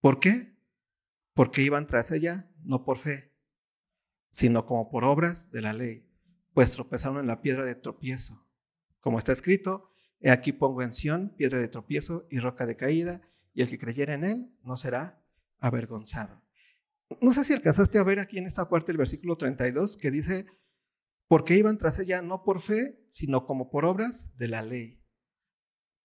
[0.00, 0.55] ¿Por qué?
[1.36, 3.30] Porque iban tras ella no por fe,
[4.30, 6.08] sino como por obras de la ley,
[6.54, 8.42] pues tropezaron en la piedra de tropiezo.
[9.00, 13.20] Como está escrito, he aquí pongo en Sión piedra de tropiezo y roca de caída,
[13.52, 15.22] y el que creyera en él no será
[15.58, 16.42] avergonzado.
[17.20, 20.46] No sé si alcanzaste a ver aquí en esta parte del versículo 32 que dice,
[21.28, 25.02] porque iban tras ella no por fe, sino como por obras de la ley,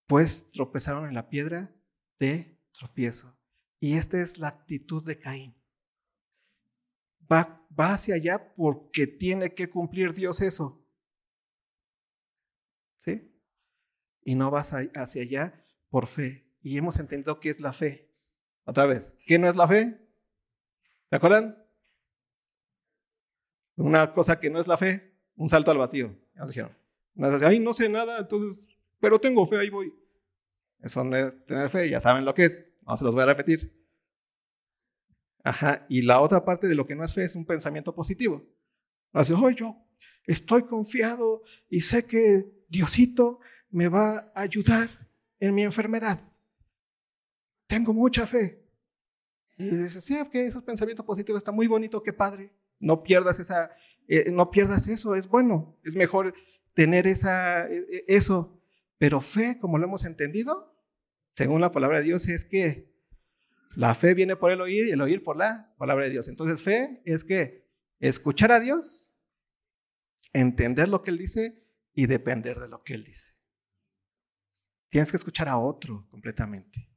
[0.08, 1.74] pues tropezaron en la piedra
[2.20, 3.34] de tropiezo.
[3.82, 5.56] Y esta es la actitud de Caín.
[7.30, 10.86] Va, hacia allá porque tiene que cumplir Dios eso.
[13.00, 13.36] ¿Sí?
[14.24, 16.48] Y no vas hacia allá por fe.
[16.62, 18.14] Y hemos entendido qué es la fe.
[18.66, 20.00] Otra vez, ¿qué no es la fe?
[21.10, 21.58] ¿Se acuerdan?
[23.78, 26.16] Una cosa que no es la fe, un salto al vacío.
[26.36, 26.78] Ya dijeron.
[27.44, 28.64] Ay, no sé nada, entonces,
[29.00, 29.92] pero tengo fe, ahí voy.
[30.82, 32.71] Eso no es tener fe, ya saben lo que es.
[32.82, 33.72] No se los voy a repetir.
[35.44, 38.46] Ajá, y la otra parte de lo que no es fe es un pensamiento positivo.
[39.14, 39.76] Así, oh, yo
[40.26, 44.90] estoy confiado y sé que Diosito me va a ayudar
[45.40, 46.22] en mi enfermedad.
[47.68, 48.62] Tengo mucha fe.
[49.58, 52.52] Y dices, sí, que esos pensamientos positivos está muy bonito, qué padre.
[52.80, 53.72] No pierdas esa,
[54.08, 56.34] eh, no pierdas eso, es bueno, es mejor
[56.74, 58.60] tener esa, e, e, eso.
[58.98, 60.71] Pero fe, como lo hemos entendido,
[61.34, 62.92] según la palabra de Dios, es que
[63.76, 66.28] la fe viene por el oír y el oír por la palabra de Dios.
[66.28, 67.68] Entonces, fe es que
[68.00, 69.14] escuchar a Dios,
[70.34, 71.64] entender lo que Él dice
[71.94, 73.34] y depender de lo que Él dice.
[74.90, 76.90] Tienes que escuchar a otro completamente.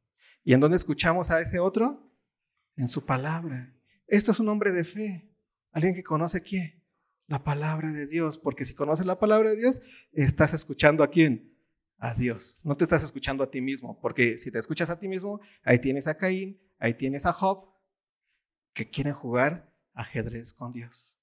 [0.43, 2.13] ¿Y en dónde escuchamos a ese otro?
[2.77, 3.73] En su palabra.
[4.09, 5.31] Esto es un hombre de fe.
[5.71, 6.83] Alguien que conoce quién?
[7.29, 8.37] La palabra de Dios.
[8.37, 9.81] Porque si conoces la palabra de Dios,
[10.13, 11.54] estás escuchando a quién?
[12.05, 12.59] A Dios.
[12.63, 13.99] No te estás escuchando a ti mismo.
[13.99, 17.73] Porque si te escuchas a ti mismo, ahí tienes a Caín, ahí tienes a Job,
[18.75, 21.19] que quieren jugar ajedrez con Dios.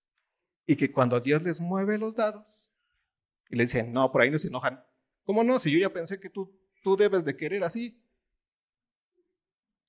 [0.66, 2.72] Y que cuando Dios les mueve los dados
[3.50, 4.84] y le dicen, no, por ahí no se enojan.
[5.24, 5.60] ¿Cómo no?
[5.60, 6.52] Si yo ya pensé que tú
[6.82, 8.04] tú debes de querer así.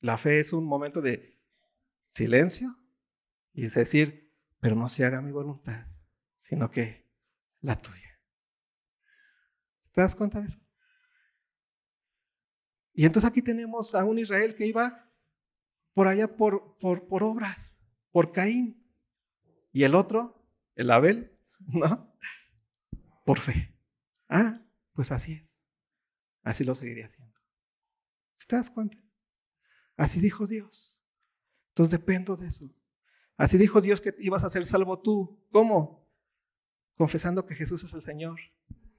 [0.01, 1.41] La fe es un momento de
[2.09, 2.77] silencio
[3.53, 4.31] y es decir,
[4.61, 5.87] pero no se haga mi voluntad,
[6.39, 7.09] sino que
[7.61, 8.21] la tuya.
[9.93, 10.59] ¿Te das cuenta de eso?
[12.95, 15.11] Y entonces aquí tenemos a un Israel que iba
[15.95, 17.59] por allá por, por, obras,
[18.11, 18.83] por Caín.
[19.73, 22.15] Y el otro, el Abel, ¿no?
[23.25, 23.75] Por fe.
[24.29, 24.61] Ah,
[24.93, 25.59] pues así es.
[26.43, 27.39] Así lo seguiría haciendo.
[28.47, 28.99] ¿Te das cuenta?
[29.97, 31.01] Así dijo Dios.
[31.69, 32.71] Entonces dependo de eso.
[33.37, 35.47] Así dijo Dios que ibas a ser salvo tú.
[35.51, 36.07] ¿Cómo?
[36.97, 38.39] Confesando que Jesús es el Señor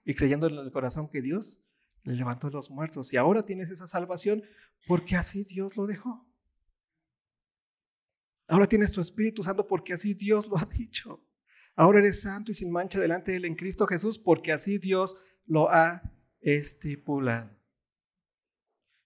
[0.04, 1.62] y creyendo en el corazón que Dios
[2.04, 3.14] le levantó los muertos.
[3.14, 4.44] Y ahora tienes esa salvación
[4.88, 6.28] porque así Dios lo dejó.
[8.48, 11.26] Ahora tienes tu Espíritu Santo porque así Dios lo ha dicho.
[11.76, 15.16] Ahora eres santo y sin mancha delante de Él en Cristo Jesús porque así Dios
[15.46, 16.02] lo ha
[16.42, 17.50] estipulado.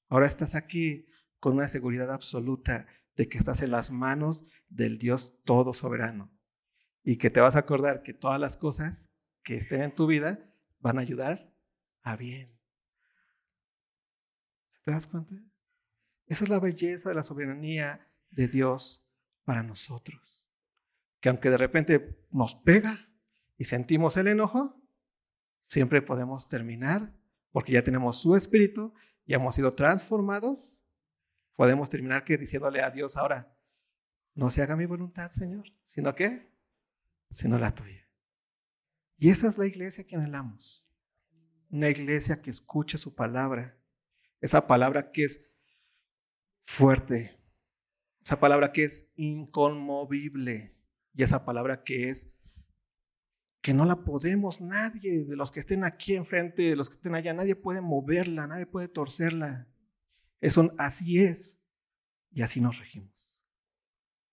[0.09, 1.05] Ahora estás aquí
[1.39, 6.31] con una seguridad absoluta de que estás en las manos del Dios todo soberano
[7.03, 9.09] y que te vas a acordar que todas las cosas
[9.43, 10.39] que estén en tu vida
[10.79, 11.53] van a ayudar
[12.03, 12.56] a bien.
[14.87, 15.35] ¿Te das cuenta?
[16.27, 19.05] Esa es la belleza de la soberanía de Dios
[19.43, 20.47] para nosotros.
[21.19, 23.09] Que aunque de repente nos pega
[23.57, 24.81] y sentimos el enojo,
[25.65, 27.13] siempre podemos terminar
[27.51, 28.93] porque ya tenemos su espíritu,
[29.25, 30.79] ya hemos sido transformados,
[31.57, 33.53] podemos terminar que diciéndole a Dios ahora,
[34.35, 36.49] no se haga mi voluntad, Señor, sino que,
[37.29, 38.07] sino la tuya.
[39.17, 40.87] Y esa es la iglesia que anhelamos.
[41.69, 43.77] Una iglesia que escuche su palabra.
[44.41, 45.41] Esa palabra que es
[46.65, 47.39] fuerte.
[48.21, 50.75] Esa palabra que es inconmovible.
[51.13, 52.29] Y esa palabra que es
[53.61, 57.15] que no la podemos, nadie de los que estén aquí enfrente, de los que estén
[57.15, 59.67] allá, nadie puede moverla, nadie puede torcerla.
[60.39, 61.57] Eso así es
[62.31, 63.43] y así nos regimos.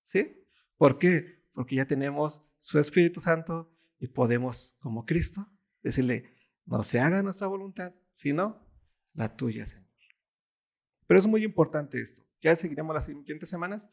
[0.05, 0.47] ¿Sí?
[0.77, 1.43] ¿Por qué?
[1.53, 5.49] Porque ya tenemos su Espíritu Santo y podemos, como Cristo,
[5.85, 6.35] Decirle,
[6.65, 8.67] no se haga nuestra voluntad, sino
[9.13, 9.84] la tuya, Señor.
[11.07, 12.27] Pero es muy importante esto.
[12.41, 13.89] Ya seguiremos las siguientes semanas,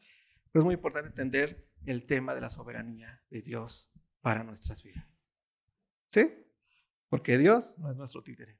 [0.50, 3.90] pero es muy importante entender el tema de la soberanía de Dios
[4.20, 5.24] para nuestras vidas.
[6.10, 6.30] ¿Sí?
[7.08, 8.58] Porque Dios no es nuestro títere.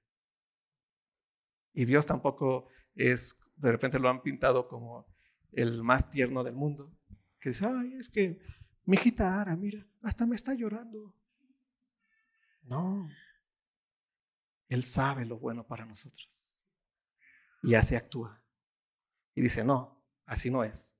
[1.72, 5.06] Y Dios tampoco es, de repente lo han pintado como
[5.52, 6.92] el más tierno del mundo.
[7.38, 8.40] Que dice, ay, es que
[8.84, 11.14] mi hijita Ara, mira, hasta me está llorando.
[12.64, 13.08] No.
[14.68, 16.50] Él sabe lo bueno para nosotros.
[17.62, 18.41] Y así actúa.
[19.34, 20.94] Y dice, no, así no es.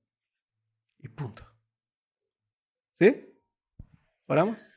[0.99, 1.45] Y punto.
[2.91, 3.39] ¿Sí?
[4.27, 4.73] ¿Oramos?